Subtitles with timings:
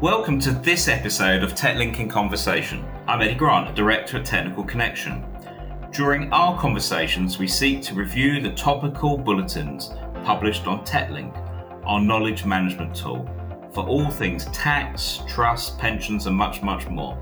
[0.00, 2.84] Welcome to this episode of TechLink in Conversation.
[3.08, 5.26] I'm Eddie Grant, Director at Technical Connection.
[5.90, 9.90] During our conversations, we seek to review the topical bulletins
[10.22, 11.36] published on TechLink,
[11.84, 13.28] our knowledge management tool,
[13.74, 17.18] for all things tax, trust, pensions, and much, much more.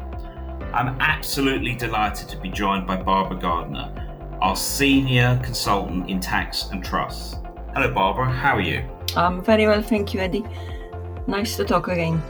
[0.75, 6.85] I'm absolutely delighted to be joined by Barbara Gardener, our Senior Consultant in Tax and
[6.85, 7.37] Trusts.
[7.75, 8.87] Hello, Barbara, how are you?
[9.17, 10.45] I'm very well, thank you, Eddie.
[11.27, 12.23] Nice to talk again.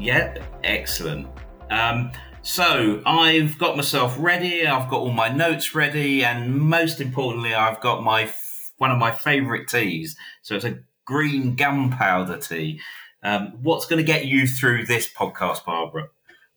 [0.00, 1.28] Yeah, excellent.
[1.70, 4.66] Um, so I've got myself ready.
[4.66, 8.32] I've got all my notes ready, and most importantly, I've got my
[8.78, 10.16] one of my favourite teas.
[10.40, 12.80] So it's a green gunpowder tea.
[13.22, 16.08] Um, what's going to get you through this podcast, Barbara?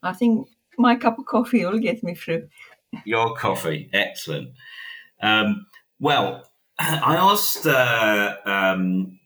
[0.02, 0.48] I think
[0.78, 2.48] my cup of coffee will get me through.
[3.04, 4.52] Your coffee, excellent.
[5.22, 5.66] Um,
[6.00, 6.50] well,
[6.80, 9.20] I asked uh, um,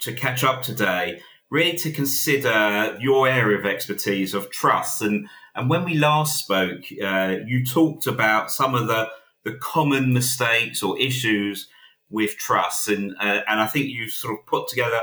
[0.00, 5.02] to catch up today really to consider your area of expertise of trust.
[5.02, 9.08] And, and when we last spoke, uh, you talked about some of the,
[9.44, 11.68] the common mistakes or issues
[12.08, 12.88] with trust.
[12.88, 15.02] And, uh, and I think you sort of put together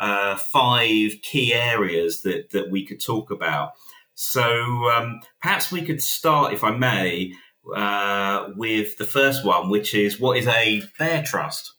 [0.00, 3.72] uh, five key areas that, that we could talk about.
[4.14, 7.34] So um, perhaps we could start, if I may,
[7.76, 11.74] uh, with the first one, which is what is a bare trust?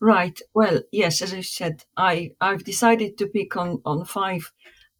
[0.00, 0.38] Right.
[0.52, 4.52] Well, yes, as I said, I, I've decided to pick on, on five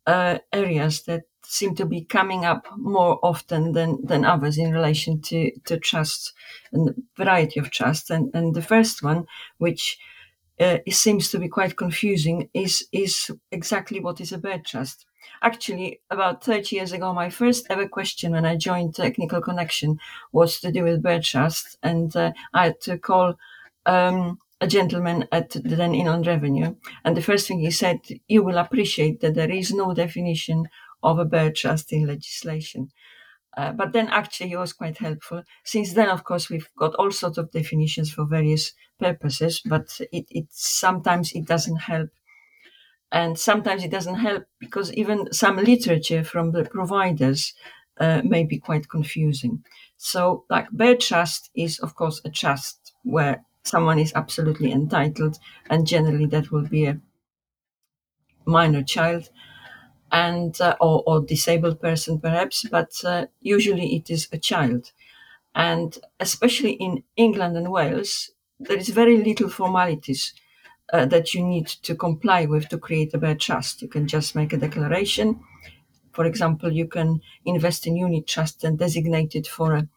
[0.06, 5.20] uh, areas that seem to be coming up more often than, than others in relation
[5.20, 6.32] to, to trust
[6.72, 8.10] and variety of trust.
[8.10, 9.26] And, and the first one,
[9.58, 9.98] which
[10.58, 15.04] uh, it seems to be quite confusing, is, is exactly what is a bare trust.
[15.42, 19.98] Actually, about 30 years ago, my first ever question when I joined Technical Connection
[20.32, 21.76] was to do with bare trust.
[21.82, 23.34] And uh, I had to call
[23.84, 28.42] um, a gentleman at the then Inland Revenue, and the first thing he said, "You
[28.42, 30.68] will appreciate that there is no definition
[31.02, 32.90] of a bare trust in legislation."
[33.56, 35.42] Uh, but then actually he was quite helpful.
[35.64, 40.26] Since then, of course, we've got all sorts of definitions for various purposes, but it,
[40.30, 42.10] it sometimes it doesn't help.
[43.12, 47.54] And sometimes it doesn't help because even some literature from the providers
[47.98, 49.64] uh, may be quite confusing.
[49.96, 55.38] So, like bare trust is, of course, a trust where someone is absolutely entitled,
[55.70, 57.00] and generally that will be a
[58.44, 59.30] minor child
[60.12, 64.92] and uh, or, or, disabled person perhaps, but uh, usually it is a child.
[65.54, 70.34] And especially in England and Wales, there is very little formalities
[70.92, 73.82] uh, that you need to comply with to create a bare trust.
[73.82, 75.40] You can just make a declaration.
[76.12, 79.88] For example, you can invest in unit trust and designate it for a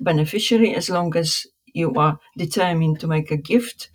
[0.00, 1.46] beneficiary as long as
[1.76, 3.90] you are determined to make a gift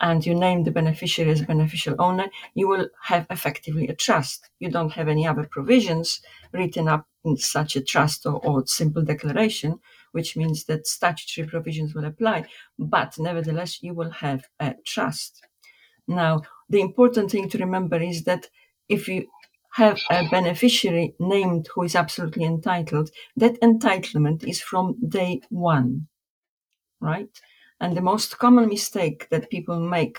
[0.00, 4.50] and you name the beneficiary as a beneficial owner, you will have effectively a trust.
[4.58, 6.20] You don't have any other provisions
[6.52, 9.80] written up in such a trust or, or simple declaration,
[10.12, 12.44] which means that statutory provisions will apply,
[12.78, 15.46] but nevertheless, you will have a trust.
[16.06, 18.48] Now, the important thing to remember is that
[18.90, 19.26] if you
[19.72, 26.06] have a beneficiary named who is absolutely entitled, that entitlement is from day one
[27.04, 27.28] right?
[27.80, 30.18] And the most common mistake that people make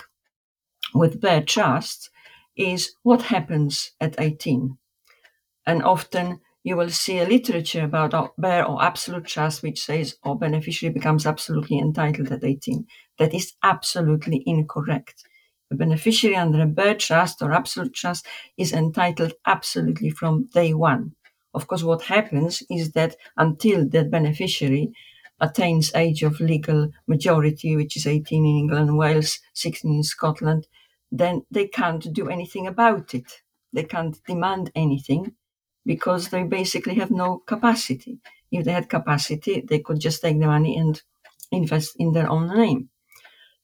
[0.94, 2.10] with bare trust
[2.56, 4.78] is what happens at 18.
[5.66, 10.38] And often you will see a literature about bare or absolute trust which says or
[10.38, 12.86] beneficiary becomes absolutely entitled at 18.
[13.18, 15.24] That is absolutely incorrect.
[15.70, 18.26] A beneficiary under a bare trust or absolute trust
[18.56, 21.14] is entitled absolutely from day one.
[21.54, 24.92] Of course, what happens is that until that beneficiary
[25.40, 30.66] attains age of legal majority, which is 18 in England and Wales, 16 in Scotland,
[31.12, 33.42] then they can't do anything about it.
[33.72, 35.34] They can't demand anything
[35.84, 38.18] because they basically have no capacity.
[38.50, 41.02] If they had capacity, they could just take the money and
[41.52, 42.90] invest in their own name.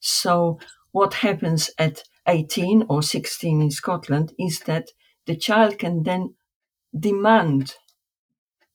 [0.00, 0.58] So,
[0.92, 4.90] what happens at 18 or 16 in Scotland is that
[5.26, 6.34] the child can then
[6.98, 7.76] demand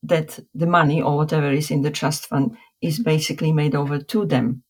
[0.03, 3.05] that the money or whatever is in the trust fund is mhm.
[3.05, 4.63] basically made over to them.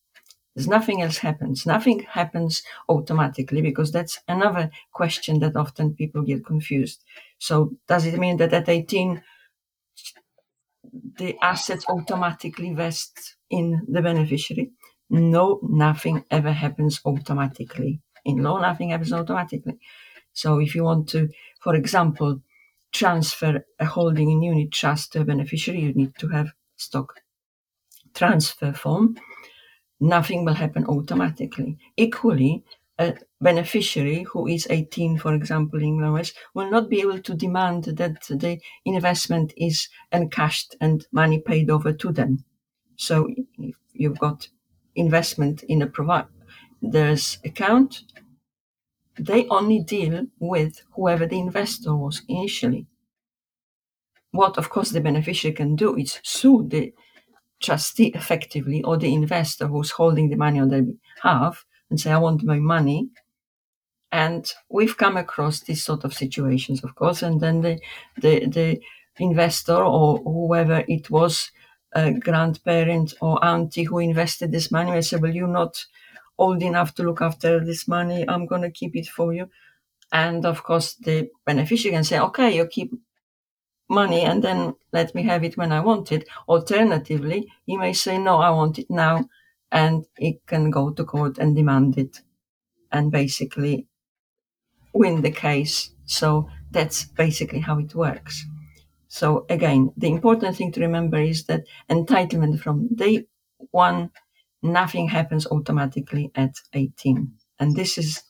[0.56, 1.68] There's nothing else happens.
[1.68, 7.04] Nothing happens automatically because that's another question that often people get confused.
[7.38, 9.21] So does it mean that at 18
[11.18, 14.71] the assets automatically vest in the beneficiary?
[15.09, 18.01] No, nothing ever happens automatically.
[18.25, 19.80] In law, nothing happens automatically.
[20.33, 21.30] So if you want to,
[21.62, 22.42] for example,
[22.92, 27.21] transfer a holding in unit trust to a beneficiary, you need to have stock
[28.18, 29.18] transfer form,
[30.00, 31.78] nothing will happen automatically.
[31.96, 32.64] Equally,
[33.00, 37.84] a beneficiary who is 18, for example, in England will not be able to demand
[37.84, 42.44] that the investment is encashed and money paid over to them.
[42.96, 43.30] So
[43.60, 44.48] if you've got
[44.96, 48.04] investment in a provider's account,
[49.19, 52.88] they only deal with whoever the investor was initially.
[54.31, 56.94] What, of course, the beneficiary can do is sue the
[57.62, 62.18] trustee effectively or the investor who's holding the money on their behalf and say, I
[62.18, 63.09] want my money.
[64.12, 67.80] And we've come across these sort of situations, of course, and then the,
[68.21, 68.81] the, the
[69.19, 71.51] investor or whoever it was,
[71.94, 75.83] a grandparent or auntie who invested this money, I say, Well, you're not
[76.38, 78.27] old enough to look after this money.
[78.27, 79.50] I'm going to keep it for you.
[80.12, 82.94] And of course, the beneficiary can say, okay, you keep
[83.89, 86.28] money and then let me have it when I want it.
[86.48, 89.28] Alternatively, he may say, no, I want it now.
[89.72, 92.22] And he can go to court and demand it
[92.92, 93.88] and basically
[94.94, 95.92] win the case.
[96.06, 98.45] So that's basically how it works.
[99.10, 103.25] So again, the important thing to remember is that entitlement from day
[103.72, 104.12] one
[104.63, 107.33] nothing happens automatically at 18.
[107.60, 108.24] And this is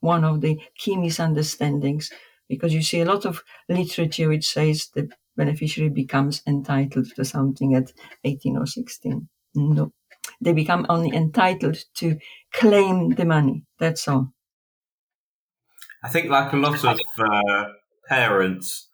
[0.00, 2.10] one of the key misunderstandings
[2.48, 7.74] because you see a lot of literature which says the beneficiary becomes entitled to something
[7.74, 7.92] at
[8.24, 9.28] 18 or 16.
[9.54, 9.92] No,
[10.40, 12.18] they become only entitled to
[12.52, 13.64] claim the money.
[13.78, 14.32] That's all.
[16.04, 17.64] I think, like a lot of uh,
[18.08, 18.88] parents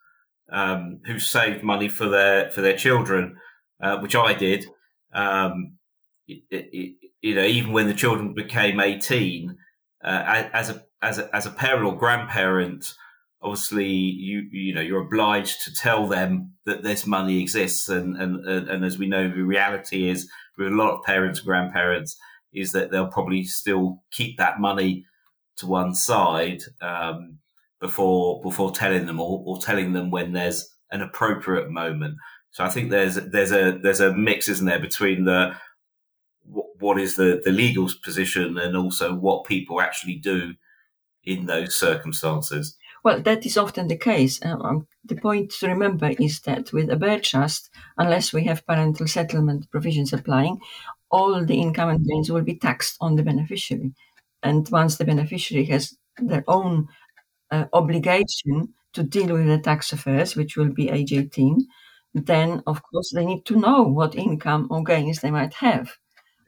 [0.51, 3.37] um, who saved money for their for their children,
[3.83, 4.67] uh, which I did,
[5.15, 5.79] um,
[6.27, 9.57] you know, even when the children became 18,
[10.05, 10.07] uh,
[10.53, 12.95] as a, as a, as a parent or grandparent,
[13.43, 17.89] obviously you, you know, you're obliged to tell them that this money exists.
[17.89, 21.47] And, and, and as we know, the reality is with a lot of parents and
[21.47, 22.19] grandparents
[22.53, 25.05] is that they'll probably still keep that money
[25.59, 27.39] to one side, um,
[27.81, 32.17] before, before telling them or, or telling them when there's an appropriate moment.
[32.51, 35.55] So I think there's there's a there's a mix, isn't there, between the
[36.79, 40.55] what is the, the legal position and also what people actually do
[41.25, 42.77] in those circumstances.
[43.05, 44.41] Well, that is often the case.
[44.45, 48.67] Um, um, the point to remember is that with a bare trust, unless we have
[48.67, 50.61] parental settlement provisions applying,
[51.11, 53.93] all the income and gains will be taxed on the beneficiary.
[54.43, 56.89] And once the beneficiary has their own
[57.51, 61.69] uh, obligation to deal with the tax affairs, which will be age 18,
[62.15, 65.91] then of course they need to know what income or gains they might have.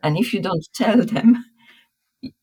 [0.03, 1.44] And if you don't tell them,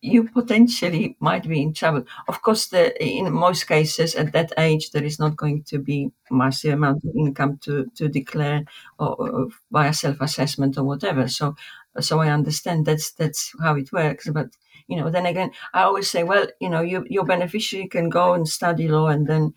[0.01, 2.03] you potentially might be in trouble.
[2.27, 6.11] Of course, the, in most cases at that age, there is not going to be
[6.31, 8.63] massive amount of income to, to declare
[8.97, 11.27] or, or via self-assessment or whatever.
[11.27, 11.55] So,
[11.99, 14.29] so I understand that's that's how it works.
[14.29, 14.49] But
[14.87, 18.33] you know, then again, I always say, well, you know, you, your beneficiary can go
[18.33, 19.53] and study law and then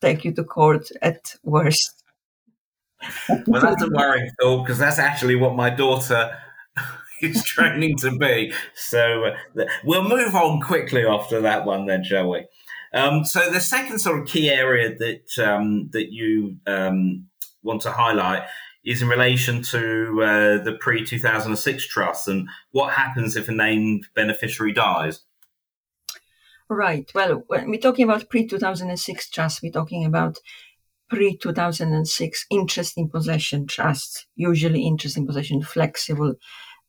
[0.00, 2.04] take you to court at worst.
[3.46, 6.36] well, that's a worrying thought because that's actually what my daughter
[7.20, 8.52] he's training to be.
[8.74, 12.46] So uh, we'll move on quickly after that one, then, shall we?
[12.92, 17.26] Um, so the second sort of key area that um, that you um,
[17.62, 18.44] want to highlight
[18.84, 23.36] is in relation to uh, the pre two thousand and six trust and what happens
[23.36, 25.20] if a named beneficiary dies.
[26.68, 27.10] Right.
[27.14, 30.38] Well, when we're talking about pre two thousand and six trust, we're talking about
[31.08, 36.34] pre 2006 interest in possession trusts, usually interest in possession flexible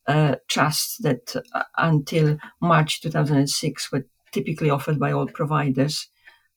[0.08, 1.36] uh, trusts that
[1.76, 6.08] until March 2006 were typically offered by all providers,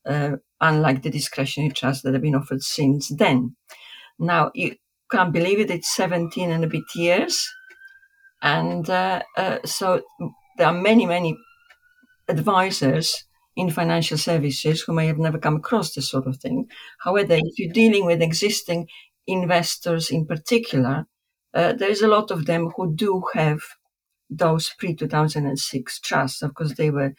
[0.06, 3.56] uh, unlike the discretionary trusts that have been offered since then.
[4.18, 4.76] Now, you
[5.12, 7.48] can't believe it, it's 17 and a bit years.
[8.42, 10.02] And uh, uh, so
[10.58, 11.38] there are many, many
[12.28, 13.26] advisors
[13.58, 16.68] in financial services who may have never come across this sort of thing.
[17.04, 18.88] However, if you're dealing with existing
[19.28, 21.06] investors in particular,
[21.54, 23.62] uh, there's a lot of them who do have
[24.30, 26.42] those pre 2006 trusts.
[26.42, 27.14] Of course, they were,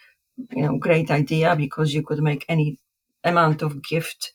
[0.53, 2.79] you know, great idea because you could make any
[3.25, 4.33] amount of gift,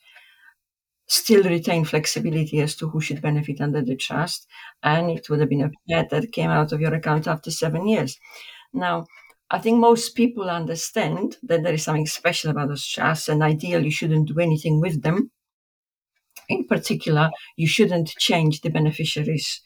[1.09, 4.47] still retain flexibility as to who should benefit under the trust,
[4.83, 7.87] and it would have been a PET that came out of your account after seven
[7.89, 8.17] years.
[8.73, 9.05] Now,
[9.49, 13.85] I think most people understand that there is something special about those trusts, and ideally,
[13.85, 15.31] you shouldn't do anything with them.
[16.49, 19.61] In particular, you shouldn't change the beneficiaries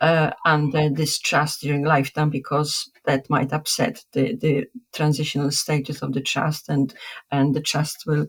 [0.00, 6.12] uh, under this trust during lifetime because that might upset the, the transitional status of
[6.12, 6.94] the trust and
[7.30, 8.26] and the trust will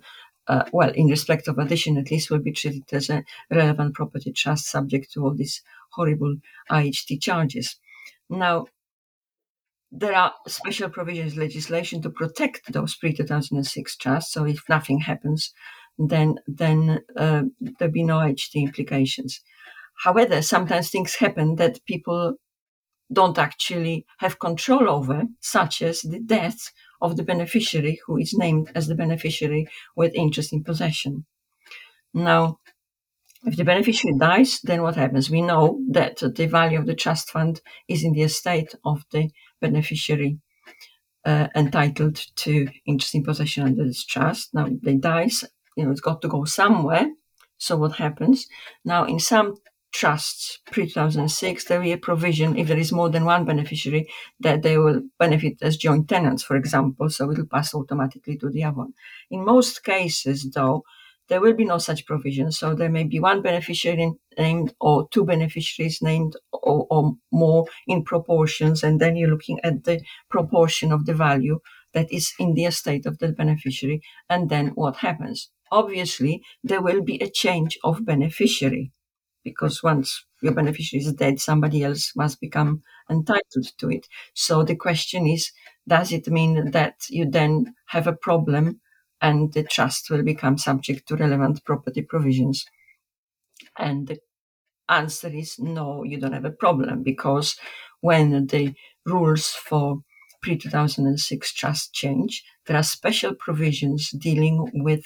[0.47, 4.31] uh, well in respect of addition at least will be treated as a relevant property
[4.31, 6.35] trust subject to all these horrible
[6.71, 7.75] IHT charges.
[8.29, 8.67] Now
[9.91, 14.33] there are special provisions legislation to protect those pre-2006 trusts.
[14.33, 15.53] So if nothing happens,
[15.97, 19.41] then then uh, there'll be no IHT implications.
[20.03, 22.35] However, sometimes things happen that people
[23.11, 28.71] don't actually have control over, such as the death of the beneficiary who is named
[28.75, 31.25] as the beneficiary with interest in possession.
[32.13, 32.59] Now,
[33.45, 35.29] if the beneficiary dies, then what happens?
[35.29, 39.29] We know that the value of the trust fund is in the estate of the
[39.61, 40.39] beneficiary
[41.25, 44.53] uh, entitled to interest in possession under this trust.
[44.53, 45.43] Now, if they dies,
[45.75, 47.09] you know, it's got to go somewhere.
[47.57, 48.47] So what happens?
[48.83, 49.55] Now, in some
[49.97, 54.07] trusts pre-2006, there will be a provision if there is more than one beneficiary
[54.39, 58.47] that they will benefit as joint tenants, for example, so it will pass automatically to
[58.51, 58.93] the other one.
[59.31, 60.83] In most cases, though,
[61.29, 62.51] there will be no such provision.
[62.51, 68.03] So there may be one beneficiary named or two beneficiaries named or, or, more in
[68.03, 68.83] proportions.
[68.83, 71.59] And then you're looking at the proportion of the value
[71.93, 74.01] that is in the estate of the beneficiary.
[74.29, 75.49] And then what happens?
[75.71, 78.91] Obviously, there will be a change of beneficiary
[79.49, 80.09] because once
[80.41, 84.05] your beneficiary is dead, somebody else must become entitled to it.
[84.33, 85.51] So the question is,
[85.87, 88.81] does it mean that you then have a problem
[89.21, 92.65] and the trust will become subject to relevant property provisions.
[93.77, 94.19] And the
[94.89, 97.57] answer is no, you don't have a problem because
[98.01, 98.75] when the
[99.05, 100.03] rules for
[100.41, 105.03] pre 2006 trust change, there are special provisions dealing with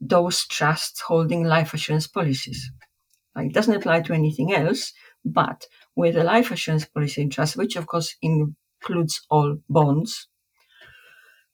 [0.00, 2.70] those trusts holding life assurance policies.
[3.36, 4.92] It doesn't apply to anything else,
[5.24, 10.28] but with a life assurance policy in trust, which of course includes all bonds,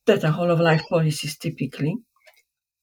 [0.06, 1.96] that are whole of life policies typically,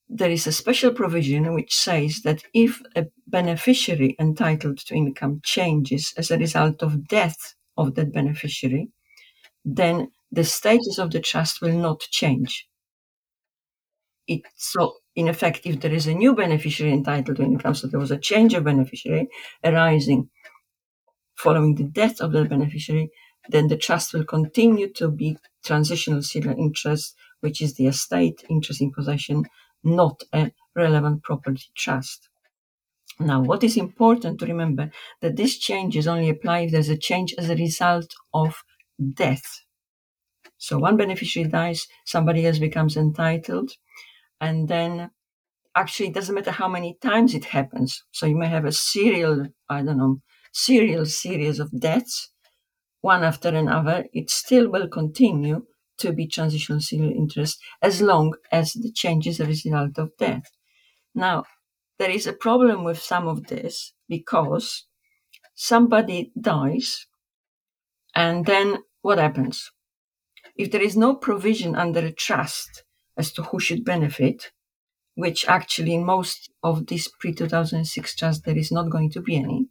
[0.07, 6.13] there is a special provision which says that if a beneficiary entitled to income changes
[6.17, 8.89] as a result of death of that beneficiary,
[9.65, 12.67] then the status of the trust will not change.
[14.27, 17.99] It, so, in effect, if there is a new beneficiary entitled to income, so there
[17.99, 19.29] was a change of beneficiary
[19.63, 20.29] arising
[21.35, 23.09] following the death of the beneficiary,
[23.49, 28.81] then the trust will continue to be transitional serial interest, which is the estate interest
[28.81, 29.45] in possession,
[29.83, 32.29] not a relevant property trust.
[33.19, 34.91] Now, what is important to remember
[35.21, 38.63] that these changes only apply if there's a change as a result of
[39.13, 39.61] death.
[40.57, 43.71] So one beneficiary dies, somebody else becomes entitled,
[44.41, 45.11] and then
[45.75, 48.03] actually it doesn't matter how many times it happens.
[48.11, 50.21] So you may have a serial, I don't know,
[50.53, 52.31] serial series of deaths,
[53.01, 55.67] one after another, it still will continue
[55.99, 60.51] to be transitional serial interest as long as the change is a result of death.
[61.15, 61.45] Now,
[61.99, 64.85] there is a problem with some of this because
[65.55, 67.07] somebody dies
[68.15, 69.71] and then what happens?
[70.55, 72.84] If there is no provision under a trust
[73.17, 74.51] as to who should benefit,
[75.15, 79.37] which actually in most of these pre 2006 trusts there is not going to be
[79.37, 79.67] any,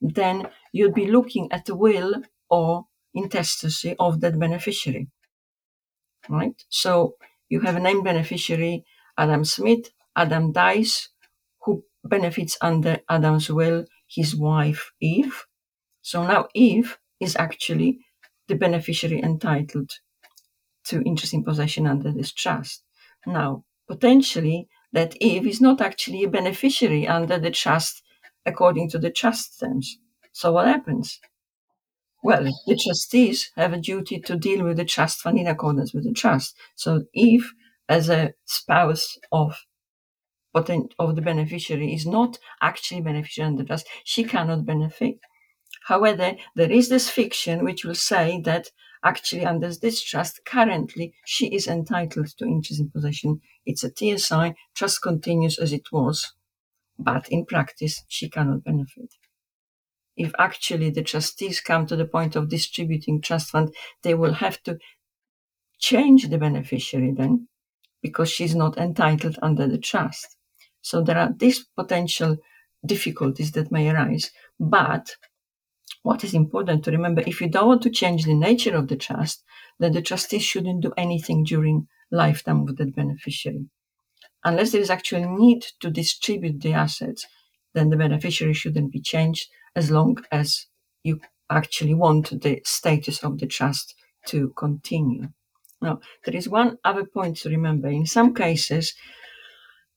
[0.00, 5.08] then you'd be looking at the will or intestacy of that beneficiary.
[6.28, 6.54] Right?
[6.68, 7.16] So
[7.48, 8.84] you have a named beneficiary,
[9.18, 9.90] Adam Smith.
[10.16, 11.08] Adam dies.
[11.62, 13.86] Who benefits under Adam's will?
[14.08, 15.44] His wife, Eve.
[16.02, 18.00] So now Eve is actually
[18.48, 19.90] the beneficiary entitled
[20.84, 22.82] to interest in possession under this trust.
[23.26, 28.02] Now, potentially, that Eve is not actually a beneficiary under the trust
[28.46, 29.98] according to the trust terms.
[30.32, 31.20] So what happens?
[32.22, 36.04] Well, the trustees have a duty to deal with the trust fund in accordance with
[36.04, 36.56] the trust.
[36.74, 37.52] So Eve,
[37.88, 39.64] as a spouse of
[40.54, 45.18] of the beneficiary is not actually beneficiary under the trust, she cannot benefit.
[45.88, 48.70] However, there is this fiction which will say that
[49.04, 53.40] actually under this trust, currently she is entitled to interest in possession.
[53.66, 56.32] It's a TSI, trust continues as it was,
[56.98, 59.14] but in practice she cannot benefit
[60.16, 64.62] if actually the trustees come to the point of distributing trust fund, they will have
[64.62, 64.78] to
[65.78, 67.48] change the beneficiary then
[68.00, 70.36] because she's not entitled under the trust.
[70.82, 72.36] So there are these potential
[72.84, 74.30] difficulties that may arise.
[74.60, 75.16] But
[76.04, 78.96] what is important to remember, if you don't want to change the nature of the
[78.96, 79.42] trust,
[79.78, 83.64] then the trustee shouldn't do anything during lifetime of that beneficiary.
[84.44, 87.26] Unless there is actual need to distribute the assets,
[87.72, 90.66] then the beneficiary shouldn't be changed as long as
[91.02, 93.94] you actually want the status of the trust
[94.26, 95.28] to continue.
[95.80, 97.88] Now, there is one other point to remember.
[97.88, 98.92] In some cases,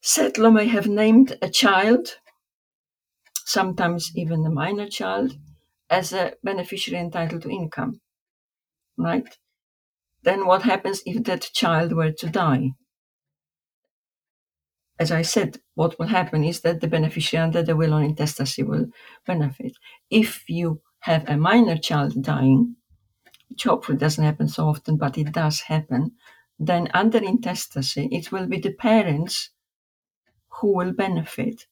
[0.02, 2.16] settlor may have named a child,
[3.44, 5.36] sometimes even a minor child,
[5.90, 8.02] as a beneficiary entitled to income.
[8.98, 9.38] right?
[10.24, 12.74] Then what happens if that child were to die?
[15.00, 18.62] As I said, what will happen is that the beneficiary under the will on intestacy
[18.64, 18.88] will
[19.26, 19.74] benefit.
[20.12, 22.76] If you have a minor child dying,
[23.50, 26.14] which hopefully doesn't happen so often, but it does happen,
[26.60, 29.52] then under intestacy, it will be the parents
[30.60, 31.68] who will benefit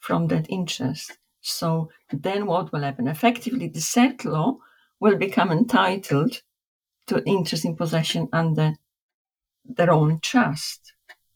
[0.00, 1.19] from that interest.
[1.40, 3.08] So then what will happen?
[3.08, 4.58] Effectively, the settlor
[5.00, 6.42] will become entitled
[7.06, 8.74] to interest in possession under
[9.64, 10.92] their own trust,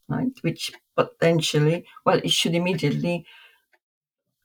[0.09, 0.33] right?
[0.43, 3.27] Which potentially, well, it should immediately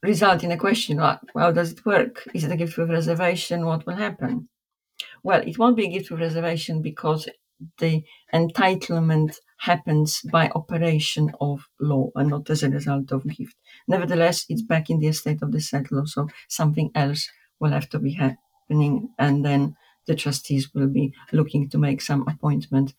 [0.01, 2.27] result in a question like, how does it work?
[2.33, 3.65] Is it a gift with reservation?
[3.65, 4.47] What will happen?
[5.23, 7.27] Well, it won't be a gift with reservation because
[7.79, 13.55] the entitlement happens by operation of law and not as a result of gift.
[13.87, 17.99] Nevertheless, it's back in the estate of the settlor, so something else will have to
[17.99, 19.75] be happening, and then
[20.07, 22.93] the trustees will be looking to make some appointment,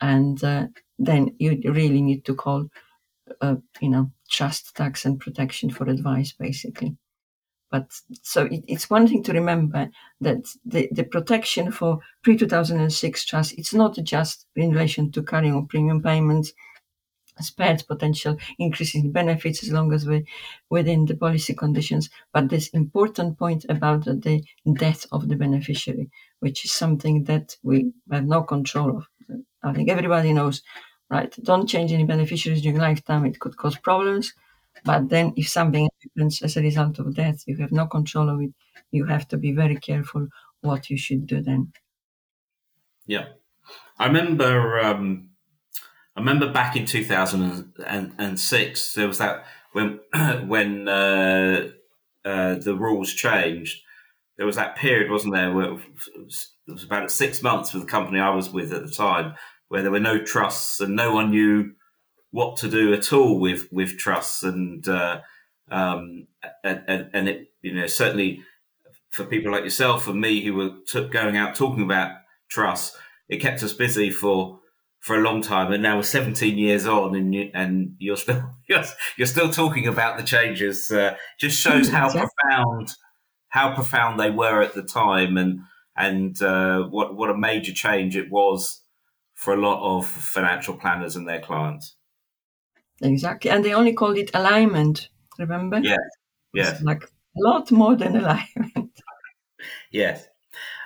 [0.00, 0.66] and uh,
[0.98, 2.68] then you really need to call,
[3.40, 6.96] uh, you know, trust tax and protection for advice, basically.
[7.76, 9.90] But so it, it's one thing to remember
[10.20, 15.54] that the, the protection for pre 2006 trust, it's not just in relation to carrying
[15.54, 16.52] on premium payments,
[17.40, 20.24] spared potential increases in benefits as long as we're
[20.70, 22.08] within the policy conditions.
[22.32, 24.42] But this important point about the
[24.84, 29.06] death of the beneficiary, which is something that we have no control of.
[29.62, 30.62] I think everybody knows,
[31.10, 31.34] right?
[31.42, 34.32] Don't change any beneficiaries during lifetime, it could cause problems.
[34.86, 38.40] But then, if something happens as a result of death, you have no control of
[38.40, 38.52] it.
[38.92, 40.28] You have to be very careful
[40.60, 41.72] what you should do then.
[43.06, 43.26] Yeah,
[43.98, 44.80] I remember.
[44.80, 45.30] Um,
[46.16, 50.00] I remember back in two thousand and six, there was that when
[50.46, 51.70] when uh,
[52.24, 53.82] uh, the rules changed.
[54.36, 57.84] There was that period, wasn't there, where it was, it was about six months with
[57.84, 59.34] the company I was with at the time,
[59.68, 61.72] where there were no trusts and no one knew
[62.30, 65.20] what to do at all with with trusts and uh,
[65.70, 66.26] um,
[66.62, 68.42] and, and it you know certainly
[69.10, 72.12] for people like yourself and me who were t- going out talking about
[72.50, 72.96] trusts,
[73.28, 74.60] it kept us busy for
[75.00, 75.72] for a long time.
[75.72, 78.84] And now we're 17 years on, and you, and you're still you're,
[79.16, 80.90] you're still talking about the changes.
[80.90, 82.92] Uh, just shows how profound
[83.48, 85.60] how profound they were at the time, and
[85.96, 88.82] and uh, what what a major change it was
[89.34, 91.96] for a lot of financial planners and their clients.
[93.02, 93.50] Exactly.
[93.50, 95.78] And they only called it alignment, remember?
[95.78, 95.96] Yeah.
[96.54, 96.82] Yes.
[96.82, 98.92] Like a lot more than alignment.
[99.90, 100.26] yes.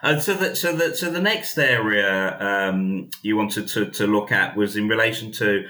[0.03, 4.33] And so that so that so the next area um, you wanted to, to look
[4.33, 5.67] at was in relation to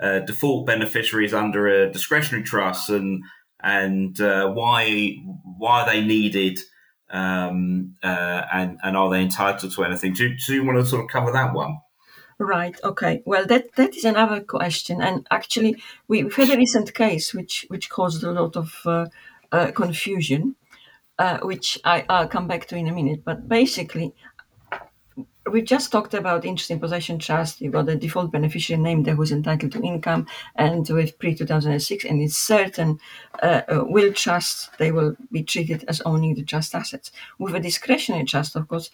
[0.00, 3.22] uh, default beneficiaries under a discretionary trust and
[3.62, 5.16] and uh, why
[5.58, 6.58] why they needed
[7.10, 10.14] um, uh, and and are they entitled to anything?
[10.14, 11.78] Do, do you want to sort of cover that one?
[12.38, 12.76] Right.
[12.82, 13.22] Okay.
[13.24, 15.76] Well, that that is another question, and actually,
[16.08, 19.06] we, have had a recent case which which caused a lot of uh,
[19.52, 20.56] uh, confusion,
[21.18, 23.24] uh, which I, I'll come back to in a minute.
[23.24, 24.14] But basically,
[25.50, 27.60] we just talked about interest in possession trust.
[27.60, 32.04] You got a default beneficiary name there who's entitled to income, and with pre 2006,
[32.04, 32.98] and it's certain
[33.42, 37.12] uh, uh, will trusts, they will be treated as owning the trust assets.
[37.38, 38.90] With a discretionary trust, of course,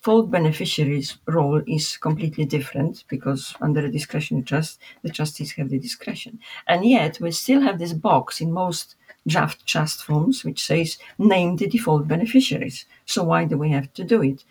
[0.00, 5.78] default beneficiary's role is completely different because under a discretionary trust, the trustees have the
[5.78, 6.38] discretion.
[6.66, 11.56] And yet, we still have this box in most draft trust forms which says name
[11.56, 12.86] the default beneficiaries.
[13.04, 14.44] So, why do we have to do it?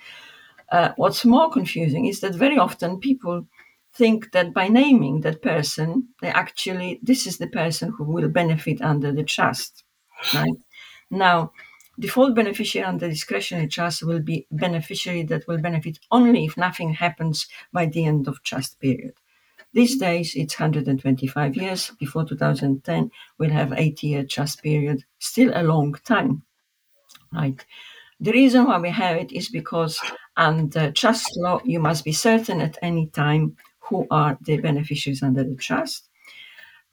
[0.72, 3.46] Uh, what's more confusing is that very often people
[3.94, 8.82] think that by naming that person, they actually, this is the person who will benefit
[8.82, 9.84] under the trust,
[10.34, 10.58] right?
[11.10, 11.52] Now,
[12.00, 17.48] default beneficiary under discretionary trust will be beneficiary that will benefit only if nothing happens
[17.74, 19.14] by the end of trust period.
[19.74, 21.92] These days, it's 125 years.
[22.00, 26.42] Before 2010, we'll have 80 year trust period, still a long time,
[27.32, 27.64] right?
[28.20, 30.00] The reason why we have it is because
[30.36, 35.44] under trust law, you must be certain at any time who are the beneficiaries under
[35.44, 36.10] the trust.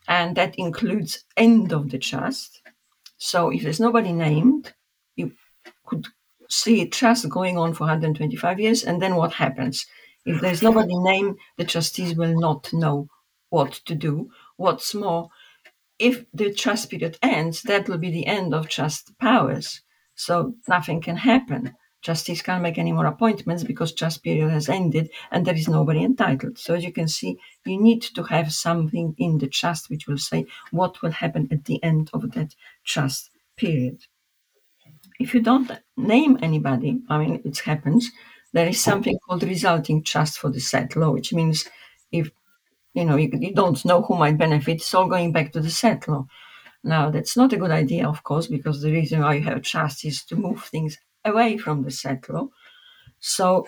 [0.08, 2.62] And that includes end of the trust.
[3.18, 4.74] So if there's nobody named,
[5.86, 6.06] could
[6.48, 9.86] see a trust going on for 125 years, and then what happens?
[10.24, 13.08] If there's nobody named, the trustees will not know
[13.50, 14.30] what to do.
[14.56, 15.28] What's more,
[15.98, 19.82] if the trust period ends, that will be the end of trust powers.
[20.14, 21.74] So nothing can happen.
[22.02, 26.04] Trustees can't make any more appointments because trust period has ended and there is nobody
[26.04, 26.58] entitled.
[26.58, 30.18] So as you can see, you need to have something in the trust which will
[30.18, 34.06] say what will happen at the end of that trust period.
[35.18, 38.10] If you don't name anybody, I mean, it happens,
[38.52, 41.68] there is something called resulting trust for the settlor, which means
[42.12, 42.30] if
[42.94, 45.68] you know you, you don't know who might benefit, it's all going back to the
[45.68, 46.26] settlor.
[46.82, 50.04] Now that's not a good idea, of course, because the reason why you have trust
[50.04, 52.48] is to move things away from the settlor.
[53.20, 53.66] So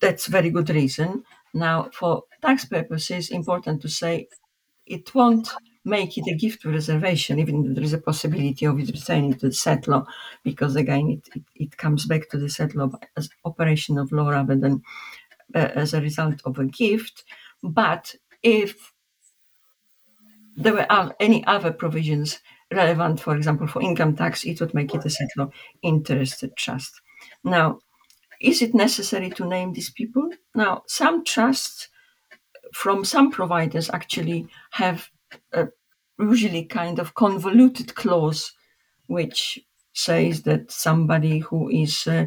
[0.00, 1.24] that's very good reason.
[1.54, 4.28] Now, for tax purposes, important to say
[4.86, 5.48] it won't
[5.84, 9.54] make it a gift reservation, even there is a possibility of it returning to the
[9.54, 10.06] settlor,
[10.44, 14.56] because again, it, it, it comes back to the settlor as operation of law rather
[14.56, 14.82] than
[15.54, 17.24] uh, as a result of a gift.
[17.62, 18.92] But if
[20.56, 22.40] there were any other provisions
[22.72, 25.50] relevant, for example, for income tax, it would make it a settlor
[25.82, 27.00] interested trust.
[27.44, 27.80] Now,
[28.40, 30.30] is it necessary to name these people?
[30.54, 31.88] Now, some trusts
[32.72, 35.10] from some providers actually have
[35.52, 35.68] a
[36.18, 38.52] usually kind of convoluted clause
[39.06, 39.58] which
[39.92, 42.26] says that somebody who is uh,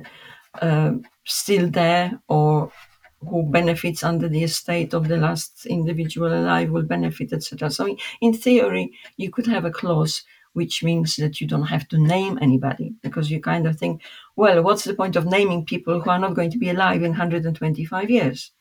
[0.61, 0.91] uh,
[1.23, 2.71] still there or
[3.19, 7.71] who benefits under the estate of the last individual alive will benefit, etc.
[7.71, 11.97] So, in theory, you could have a clause which means that you don't have to
[11.97, 14.01] name anybody because you kind of think,
[14.37, 17.11] well, what's the point of naming people who are not going to be alive in
[17.11, 18.51] 125 years?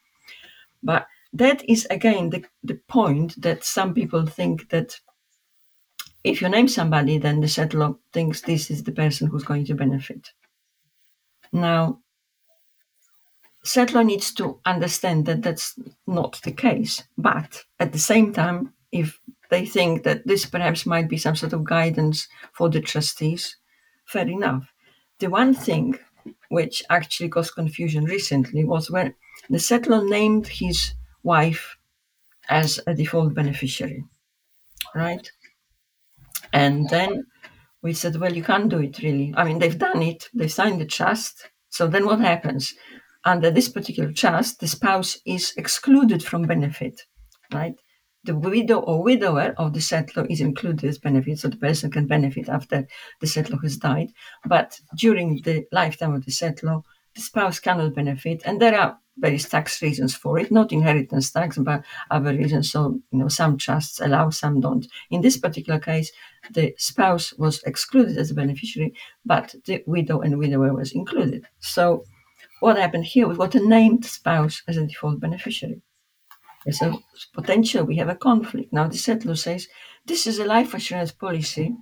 [0.82, 5.00] But that is again the, the point that some people think that
[6.22, 9.74] if you name somebody, then the settlor thinks this is the person who's going to
[9.74, 10.30] benefit.
[11.52, 12.00] Now,
[13.64, 17.02] settlor needs to understand that that's not the case.
[17.18, 19.20] But at the same time, if
[19.50, 23.56] they think that this perhaps might be some sort of guidance for the trustees,
[24.06, 24.72] fair enough.
[25.18, 25.98] The one thing
[26.48, 29.14] which actually caused confusion recently was when
[29.50, 31.76] the settlor named his wife
[32.48, 34.04] as a default beneficiary,
[34.94, 35.28] right?
[36.52, 37.24] And then
[37.82, 39.34] we said, well, you can't do it really.
[39.36, 41.48] I mean, they've done it, they signed the trust.
[41.70, 42.72] So then what happens?
[43.24, 47.00] Under this particular trust, the spouse is excluded from benefit,
[47.52, 47.74] right?
[48.24, 52.06] The widow or widower of the settlor is included as benefit, so the person can
[52.06, 52.86] benefit after
[53.20, 54.08] the settlor has died.
[54.46, 56.82] But during the lifetime of the settlor,
[57.14, 61.56] the spouse cannot benefit, and there are various tax reasons for it, not inheritance tax,
[61.58, 62.70] but other reasons.
[62.70, 64.86] So, you know, some trusts allow, some don't.
[65.10, 66.10] In this particular case,
[66.52, 71.46] the spouse was excluded as a beneficiary, but the widow and widower was included.
[71.60, 72.04] So,
[72.60, 73.28] what happened here?
[73.28, 75.82] We've got a named spouse as a default beneficiary.
[76.64, 76.98] There's a
[77.34, 78.72] potential, we have a conflict.
[78.72, 79.68] Now, the settlor says,
[80.06, 81.76] This is a life assurance policy,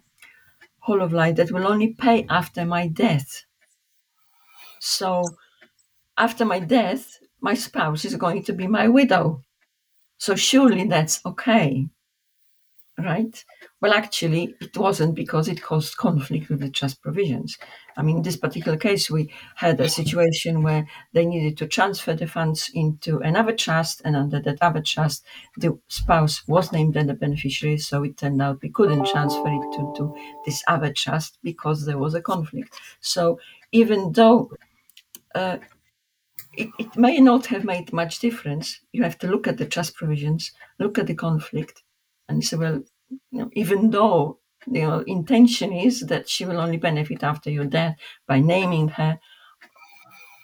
[0.80, 3.44] whole of life, that will only pay after my death.
[4.80, 5.22] So,
[6.18, 9.42] after my death, my spouse is going to be my widow.
[10.18, 11.88] So surely that's okay.
[12.98, 13.42] Right?
[13.80, 17.58] Well, actually, it wasn't because it caused conflict with the trust provisions.
[17.96, 22.14] I mean, in this particular case, we had a situation where they needed to transfer
[22.14, 25.24] the funds into another trust, and under that other trust,
[25.56, 27.78] the spouse was named as the beneficiary.
[27.78, 31.98] So it turned out we couldn't transfer it to, to this other trust because there
[31.98, 32.78] was a conflict.
[33.00, 33.40] So
[33.72, 34.52] even though
[35.34, 35.58] uh,
[36.54, 38.80] it, it may not have made much difference.
[38.92, 41.82] You have to look at the trust provisions, look at the conflict,
[42.28, 42.82] and say, well,
[43.30, 47.64] you know, even though the know, intention is that she will only benefit after your
[47.64, 49.18] death by naming her,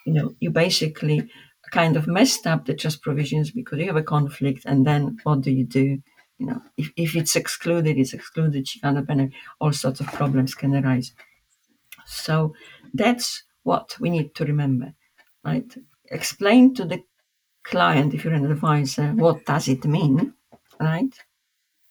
[0.05, 1.29] you know, you basically
[1.71, 5.41] kind of messed up the trust provisions because you have a conflict, and then what
[5.41, 5.99] do you do?
[6.37, 8.67] You know, if, if it's excluded, it's excluded.
[8.67, 9.33] She cannot benefit.
[9.59, 11.11] All sorts of problems can arise.
[12.05, 12.53] So
[12.93, 14.93] that's what we need to remember,
[15.45, 15.71] right?
[16.11, 17.03] Explain to the
[17.63, 20.33] client, if you're an advisor, what does it mean,
[20.79, 21.13] right?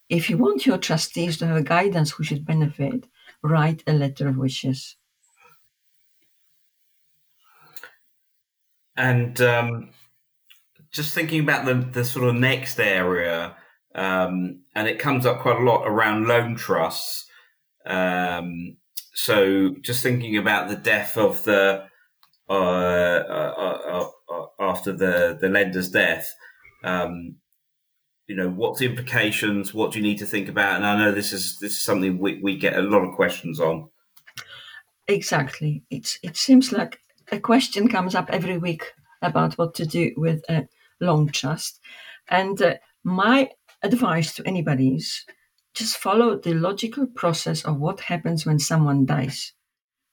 [0.09, 3.07] If you want your trustees to have guidance who should benefit,
[3.43, 4.97] write a letter of wishes.
[8.97, 9.91] And um,
[10.91, 13.55] just thinking about the, the sort of next area,
[13.95, 17.27] um, and it comes up quite a lot around loan trusts.
[17.87, 18.77] Um,
[19.15, 21.88] so just thinking about the death of the
[22.49, 26.35] uh, uh, uh, after the, the lender's death.
[26.85, 27.37] Um,
[28.27, 29.73] you know, what's the implications?
[29.73, 30.77] What do you need to think about?
[30.77, 33.59] And I know this is this is something we, we get a lot of questions
[33.59, 33.89] on.
[35.07, 35.83] Exactly.
[35.91, 37.01] It's it seems like
[37.33, 40.69] a question comes up every week about what to do with a
[41.01, 41.81] loan trust,
[42.29, 43.51] and uh, my
[43.83, 45.25] advice to anybody is
[45.75, 49.53] just follow the logical process of what happens when someone dies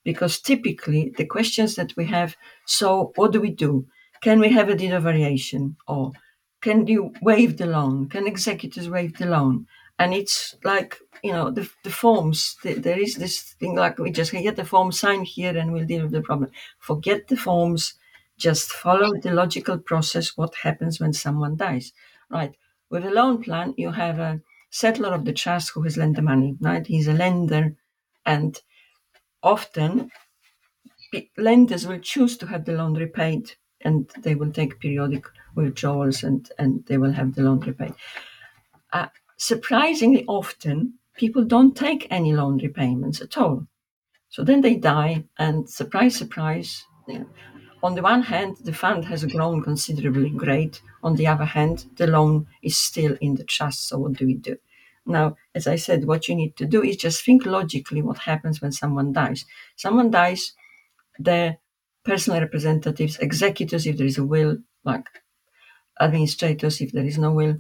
[0.06, 3.86] because typically the questions that we have so what do we do?
[4.22, 5.76] Can we have a of variation?
[5.88, 6.14] Or
[6.62, 8.08] can you waive the loan?
[8.08, 9.68] Can executors waive the loan?
[10.00, 14.12] And it's like you know the, the forms the, there is this thing like we
[14.12, 16.52] just get the form signed here and we'll deal with the problem.
[16.80, 17.96] Forget the forms
[18.38, 21.92] just follow the logical process what happens when someone dies.
[22.30, 22.56] Right
[22.90, 24.42] with a loan plan you have a
[24.72, 26.86] settlor of the trust who has lent the money right?
[26.86, 27.76] He's a lender
[28.26, 28.60] and
[29.44, 30.12] often
[31.38, 36.52] lenders will choose to have the loan repaid and they will take periodic withdrawals and,
[36.58, 37.94] and they will have the loan repaid.
[38.92, 43.66] Uh, surprisingly often, people don't take any loan repayments at all.
[44.30, 47.26] So then they die, and surprise, surprise, know,
[47.84, 50.82] on the one hand, the fund has grown considerably great.
[51.04, 53.88] On the other hand, the loan is still in the trust.
[53.88, 54.58] So what do we do?
[55.06, 58.62] Now, as I said, what you need to do is just think logically what happens
[58.62, 59.46] when someone dies.
[59.76, 60.54] Someone dies,
[61.20, 61.58] the
[62.04, 65.08] personal representatives, executors, if there is a will, like
[66.00, 67.58] administrators, if there is no will,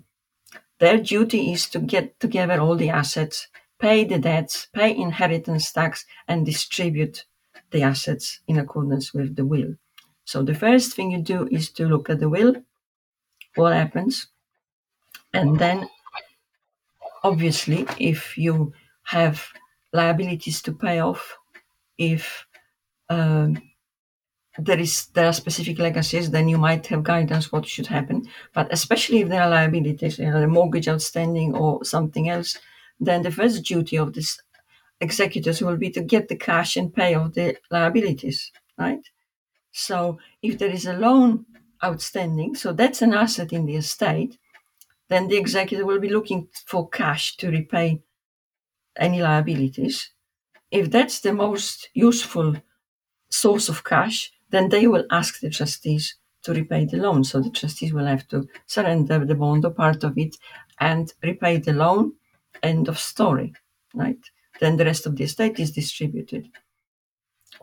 [0.79, 3.47] their duty is to get together all the assets,
[3.79, 7.25] pay the debts, pay inheritance tax, and distribute
[7.71, 9.75] the assets in accordance with the will.
[10.25, 12.55] So the first thing you do is to look at the will,
[13.55, 14.27] what happens,
[15.33, 15.87] and then
[17.25, 18.71] obviously if you
[19.03, 19.43] have
[19.91, 21.37] liabilities to pay off,
[21.97, 22.45] if
[23.09, 23.61] um,
[24.59, 28.27] there is there are specific legacies, then you might have guidance what should happen.
[28.53, 32.57] But especially if there are liabilities, you know, a mortgage outstanding or something else,
[32.99, 34.39] then the first duty of this
[35.01, 39.05] executors will be to get the cash and pay off the liabilities, right?
[39.71, 41.45] So if there is a loan
[41.83, 44.37] outstanding, so that's an asset in the estate,
[45.09, 48.01] then the executor will be looking for cash to repay
[48.97, 50.11] any liabilities.
[50.71, 52.55] If that's the most useful
[53.29, 57.23] source of cash, then they will ask the trustees to repay the loan.
[57.23, 60.37] So the trustees will have to surrender the bond or part of it
[60.79, 62.13] and repay the loan.
[62.63, 63.53] End of story,
[63.93, 64.19] right?
[64.59, 66.49] Then the rest of the estate is distributed.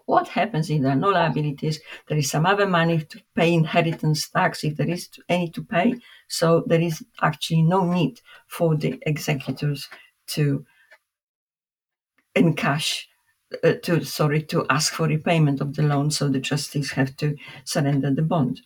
[0.07, 1.81] What happens if there are no liabilities?
[2.09, 6.00] There is some other money to pay inheritance tax if there is any to pay.
[6.33, 9.88] So there is actually no need for the executors
[10.29, 10.64] to
[12.35, 13.05] encash
[13.62, 17.37] uh, to sorry to ask for repayment of the loan, so the trustees have to
[17.64, 18.62] surrender the bond.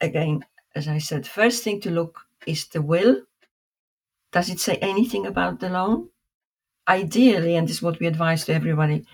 [0.00, 0.44] Again,
[0.76, 3.22] as I said, first thing to look is the will.
[4.30, 6.10] Does it say anything about the loan?
[6.86, 9.04] Ideally, and this is what we advise to everybody,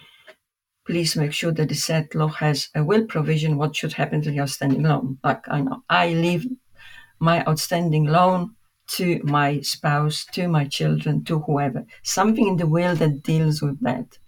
[0.89, 4.41] please make sure that the settlor has a will provision what should happen to the
[4.41, 5.19] outstanding loan.
[5.23, 6.47] Like I know, I leave
[7.21, 8.57] my outstanding loan
[8.97, 11.85] to my spouse, to my children, to whoever.
[12.03, 14.19] Something in the will that deals with that.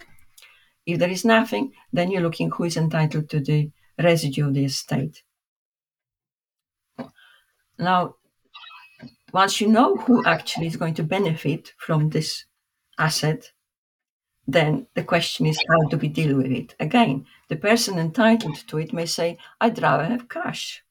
[0.84, 4.66] If there is nothing, then you're looking who is entitled to the residue of the
[4.66, 5.22] estate.
[7.78, 8.16] Now,
[9.32, 12.44] once you know who actually is going to benefit from this
[12.98, 13.50] asset,
[14.46, 16.74] then the question is how do we deal with it?
[16.80, 20.82] Again, the person entitled to it may say, I'd rather have cash.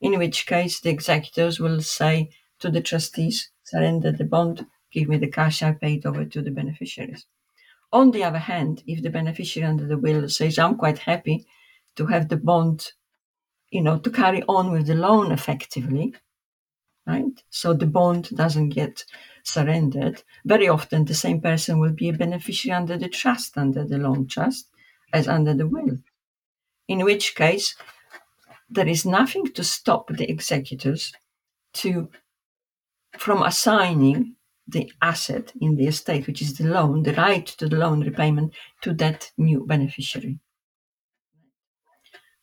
[0.00, 5.16] In which case, the executors will say, to the trustees, surrender the bond, give me
[5.16, 7.26] the cash I paid over to the beneficiaries.
[7.92, 11.46] On the other hand, if the beneficiary under the will says, I'm quite happy
[11.96, 12.92] to have the bond,
[13.70, 16.14] you know, to carry on with the loan effectively,
[17.06, 17.42] right?
[17.50, 19.04] So the bond doesn't get
[19.42, 20.22] surrendered.
[20.44, 24.26] Very often, the same person will be a beneficiary under the trust, under the loan
[24.26, 24.68] trust,
[25.12, 25.98] as under the will.
[26.88, 27.76] In which case,
[28.68, 31.12] there is nothing to stop the executors
[31.74, 32.08] to
[33.18, 34.34] from assigning
[34.66, 38.52] the asset in the estate, which is the loan, the right to the loan repayment
[38.80, 40.38] to that new beneficiary.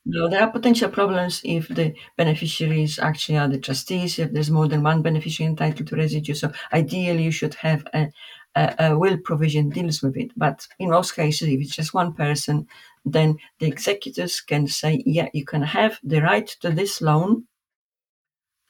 [0.05, 4.67] Now, there are potential problems if the beneficiaries actually are the trustees, if there's more
[4.67, 6.33] than one beneficiary entitled to residue.
[6.33, 8.11] So, ideally, you should have a,
[8.55, 10.31] a, a will provision deals with it.
[10.35, 12.67] But in most cases, if it's just one person,
[13.05, 17.45] then the executors can say, yeah, you can have the right to this loan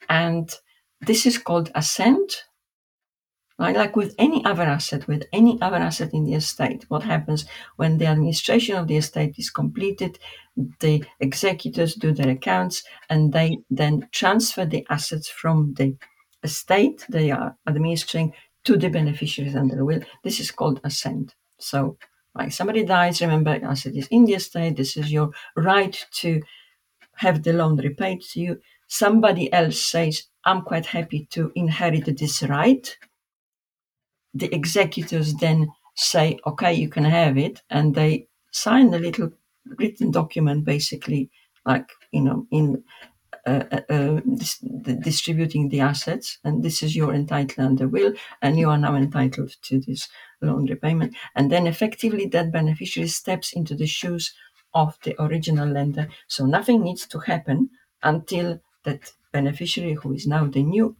[0.08, 0.54] and
[1.00, 2.44] this is called assent.
[3.62, 3.76] Right?
[3.76, 7.44] Like with any other asset, with any other asset in the estate, what happens
[7.76, 10.18] when the administration of the estate is completed,
[10.80, 15.96] the executors do their accounts and they then transfer the assets from the
[16.42, 18.32] estate they are administering
[18.64, 20.00] to the beneficiaries under the will.
[20.24, 21.36] This is called assent.
[21.58, 21.96] So,
[22.34, 24.76] like somebody dies, remember, asset is in the estate.
[24.76, 26.42] This is your right to
[27.14, 28.60] have the loan repaid to you.
[28.88, 32.96] Somebody else says, I'm quite happy to inherit this right.
[34.34, 37.62] The executors then say, okay, you can have it.
[37.70, 39.30] And they sign a little
[39.78, 41.30] written document, basically,
[41.64, 42.82] like, you know, in
[43.46, 44.64] uh, uh, uh dis-
[45.00, 46.38] distributing the assets.
[46.44, 50.08] And this is your entitlement under will, and you are now entitled to this
[50.40, 51.14] loan repayment.
[51.34, 54.34] And then effectively, that beneficiary steps into the shoes
[54.74, 56.08] of the original lender.
[56.28, 57.70] So nothing needs to happen
[58.02, 60.96] until that beneficiary, who is now the new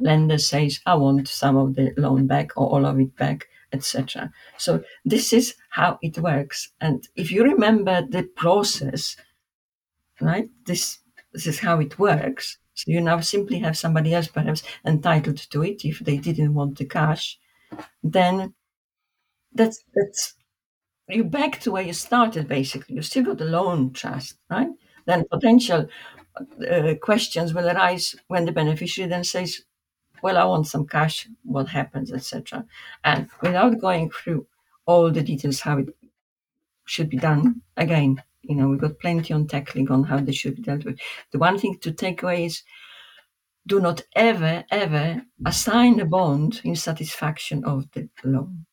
[0.00, 4.32] lender, says, I want some of the loan back or all of it back, etc.
[4.56, 6.72] So this is how it works.
[6.80, 9.16] And if you remember the process,
[10.20, 10.98] right, this
[11.32, 12.58] this is how it works.
[12.74, 16.78] So you now simply have somebody else perhaps entitled to it if they didn't want
[16.78, 17.38] the cash,
[18.02, 18.54] then
[19.52, 20.34] that's that's
[21.08, 22.96] you're back to where you started basically.
[22.96, 24.68] You still got the loan trust, right?
[25.06, 25.88] Then potential
[26.70, 29.62] uh, questions will arise when the beneficiary then says,
[30.22, 31.28] "Well, I want some cash.
[31.44, 32.64] What happens, etc."
[33.04, 34.46] And without going through
[34.86, 35.88] all the details how it
[36.86, 40.56] should be done, again, you know, we've got plenty on Techlink on how they should
[40.56, 40.98] be dealt with.
[41.32, 42.62] The one thing to take away is
[43.66, 48.64] do not ever, ever assign a bond in satisfaction of the loan.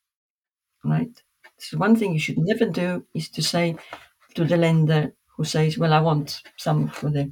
[0.83, 1.21] Right?
[1.57, 3.75] So one thing you should never do is to say
[4.35, 7.31] to the lender who says, Well, I want some for the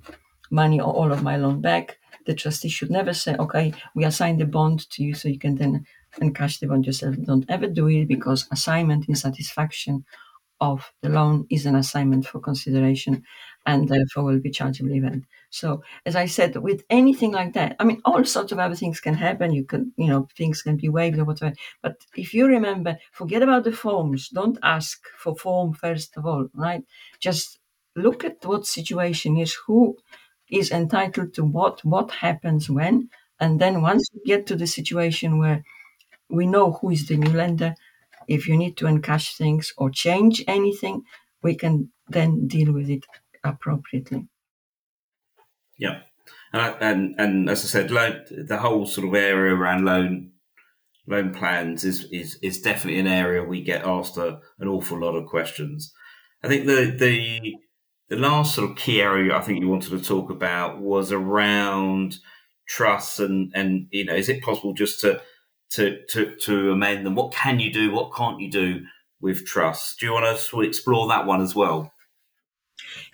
[0.52, 1.97] money or all of my loan back.
[2.25, 5.55] The trustee should never say, Okay, we assign the bond to you so you can
[5.55, 5.86] then
[6.21, 7.15] encash the bond yourself.
[7.25, 10.05] Don't ever do it because assignment in satisfaction
[10.62, 13.23] of the loan is an assignment for consideration
[13.65, 15.23] and therefore will be chargeable event.
[15.49, 18.99] So as I said, with anything like that, I mean, all sorts of other things
[18.99, 19.51] can happen.
[19.53, 21.53] You can, you know, things can be waived or whatever.
[21.81, 24.29] But if you remember, forget about the forms.
[24.29, 26.83] Don't ask for form first of all, right?
[27.19, 27.59] Just
[27.95, 29.97] look at what situation is, who
[30.54, 33.10] is entitled to what, what happens when.
[33.39, 35.63] And then once you get to the situation where
[36.30, 37.76] we know who is the new lender,
[38.28, 41.04] if you need to encash things or change anything,
[41.42, 43.06] we can then deal with it
[43.44, 44.28] appropriately.
[45.78, 46.02] Yeah,
[46.54, 50.32] and and, and as I said, loan, the whole sort of area around loan
[51.08, 55.16] loan plans is is is definitely an area we get asked a, an awful lot
[55.16, 55.94] of questions.
[56.44, 57.56] I think the the
[58.13, 62.17] the last sort of key area I think you wanted to talk about was around
[62.67, 65.21] trust and and you know is it possible just to
[65.71, 67.15] to, to, to amend them?
[67.15, 67.91] What can you do?
[67.91, 68.86] What can't you do
[69.21, 69.99] with trust?
[69.99, 71.91] Do you want to explore that one as well?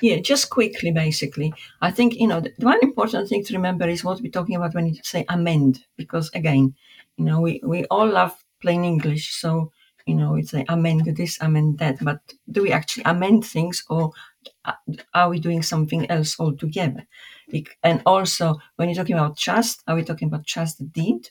[0.01, 1.53] Yeah, just quickly, basically.
[1.81, 4.75] I think, you know, the one important thing to remember is what we're talking about
[4.75, 6.75] when you say amend, because again,
[7.15, 9.33] you know, we, we all love plain English.
[9.35, 9.71] So,
[10.05, 12.03] you know, it's like amend this, amend that.
[12.03, 12.19] But
[12.51, 14.11] do we actually amend things or
[15.13, 17.05] are we doing something else altogether?
[17.83, 21.29] And also, when you're talking about trust, are we talking about trust deed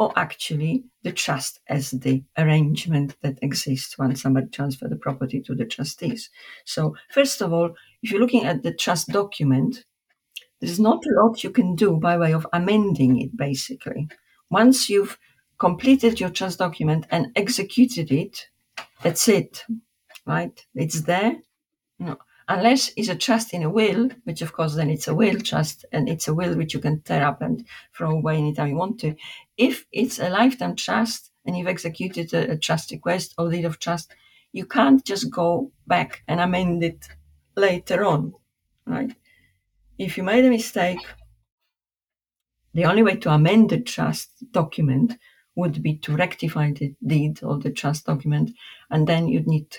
[0.00, 5.54] or actually the trust as the arrangement that exists when somebody transfers the property to
[5.54, 6.30] the trustees.
[6.64, 9.84] So, first of all, if you're looking at the trust document,
[10.58, 14.08] there's not a lot you can do by way of amending it, basically.
[14.50, 15.18] Once you've
[15.58, 18.48] completed your trust document and executed it,
[19.02, 19.66] that's it,
[20.24, 20.64] right?
[20.74, 21.36] It's there.
[21.98, 22.16] Know,
[22.50, 25.84] unless it's a trust in a will, which of course then it's a will trust
[25.92, 27.64] and it's a will which you can tear up and
[27.96, 29.14] throw away anytime you want to.
[29.56, 33.78] If it's a lifetime trust and you've executed a, a trust request or deed of
[33.78, 34.12] trust,
[34.52, 37.08] you can't just go back and amend it
[37.56, 38.34] later on,
[38.84, 39.14] right?
[39.96, 40.98] If you made a mistake,
[42.74, 45.16] the only way to amend the trust document
[45.54, 48.50] would be to rectify the deed or the trust document,
[48.90, 49.76] and then you'd need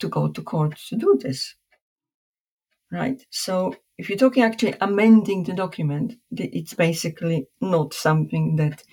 [0.00, 1.54] to go to court to do this
[2.92, 3.24] right?
[3.30, 8.84] So if you're talking actually amending the document, it's basically not something that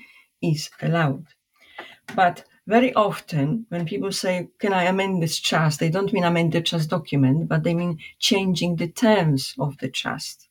[0.42, 1.26] is allowed.
[2.16, 5.80] But very often, when people say, Can I amend this trust?
[5.80, 9.90] they don't mean amend the trust document, but they mean changing the terms of the
[9.90, 10.48] trust.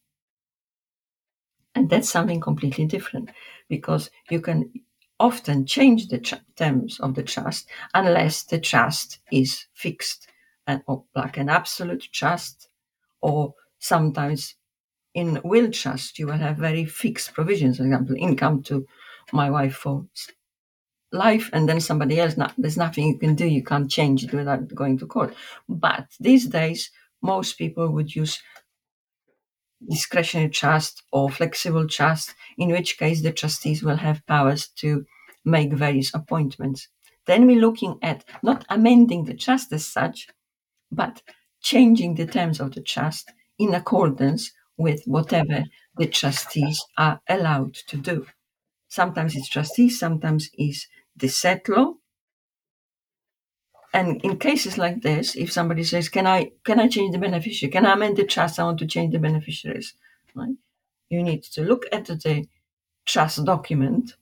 [1.74, 3.30] And that's something completely different
[3.68, 4.72] because you can
[5.20, 10.28] often change the terms of the trust unless the trust is fixed
[10.66, 12.67] and oh, like an absolute trust
[13.20, 14.54] or sometimes
[15.14, 17.78] in will trust you will have very fixed provisions.
[17.78, 18.86] For example income to
[19.32, 20.06] my wife for
[21.12, 23.46] life and then somebody else not, there's nothing you can do.
[23.46, 25.34] You can't change it without going to court.
[25.68, 26.90] But these days
[27.22, 28.40] most people would use
[29.88, 35.04] discretionary trust or flexible trust in which case the trustees will have powers to
[35.44, 36.88] make various appointments.
[37.26, 40.28] Then we're looking at not amending the trust as such
[40.90, 41.22] but
[41.60, 45.64] changing the terms of the trust in accordance with whatever
[45.96, 48.26] the trustees are allowed to do.
[48.88, 50.86] Sometimes it's trustees, sometimes it's
[51.16, 51.96] the settlor.
[53.92, 57.70] And in cases like this, if somebody says, "Can I can I change the beneficiary?
[57.70, 58.58] Can I amend the trust?
[58.58, 59.94] I want to change the beneficiaries."
[60.34, 60.56] Right?
[61.10, 62.46] You need to look at the
[63.06, 64.14] trust document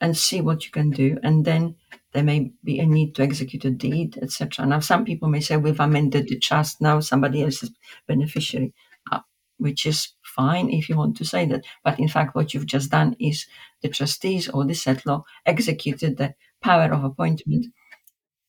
[0.00, 1.76] and see what you can do, and then
[2.12, 4.66] there may be a need to execute a deed, etc.
[4.66, 7.70] Now, some people may say we've amended the trust now; somebody else is
[8.06, 8.72] beneficiary,
[9.10, 9.20] uh,
[9.58, 11.64] which is fine if you want to say that.
[11.84, 13.46] But in fact, what you've just done is
[13.82, 17.66] the trustees or the settlor executed the power of appointment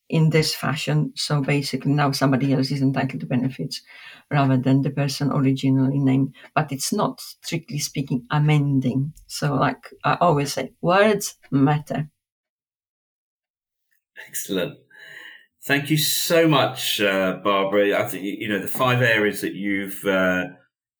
[0.08, 1.12] in this fashion.
[1.16, 3.82] So basically, now somebody else is entitled to benefits
[4.30, 6.34] rather than the person originally named.
[6.54, 9.14] But it's not strictly speaking amending.
[9.26, 12.10] So, like I always say, words matter.
[14.26, 14.78] Excellent.
[15.66, 17.98] Thank you so much, uh, Barbara.
[17.98, 20.44] I think you know the five areas that you've uh,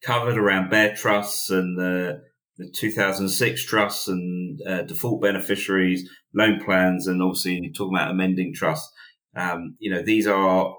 [0.03, 2.23] covered around bare trusts and the,
[2.57, 8.91] the 2006 trusts and uh, default beneficiaries, loan plans, and obviously talking about amending trusts.
[9.37, 10.75] Um, you know, these are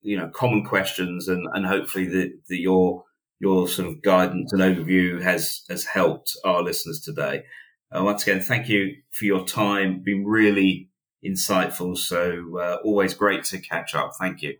[0.00, 3.04] you know common questions, and and hopefully the your
[3.40, 7.42] your sort of guidance and overview has has helped our listeners today.
[7.90, 10.02] Uh, once again, thank you for your time.
[10.04, 10.87] Been really
[11.24, 11.96] insightful.
[11.96, 14.12] So uh, always great to catch up.
[14.18, 14.56] Thank you.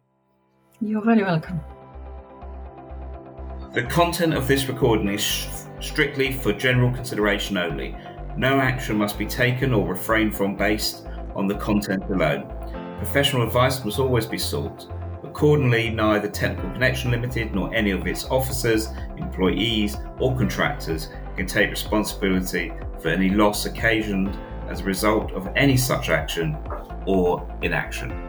[0.80, 1.60] You're very welcome.
[3.74, 5.48] The content of this recording is sh-
[5.80, 7.96] strictly for general consideration only.
[8.36, 12.48] No action must be taken or refrained from based on the content alone.
[12.98, 14.90] Professional advice must always be sought.
[15.22, 21.70] Accordingly, neither Technical Connection Limited nor any of its officers, employees, or contractors can take
[21.70, 24.36] responsibility for any loss occasioned
[24.68, 26.56] as a result of any such action
[27.06, 28.27] or inaction.